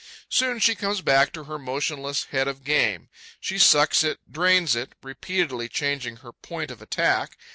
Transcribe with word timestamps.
Soon 0.29 0.57
she 0.57 0.73
comes 0.73 1.01
back 1.01 1.31
to 1.31 1.43
her 1.43 1.59
motionless 1.59 2.23
head 2.31 2.47
of 2.47 2.63
game: 2.63 3.07
she 3.39 3.59
sucks 3.59 4.03
it, 4.03 4.17
drains 4.31 4.75
it, 4.75 4.93
repeatedly 5.03 5.69
changing 5.69 6.15
her 6.25 6.33
point 6.33 6.71
of 6.71 6.81
attack. 6.81 7.37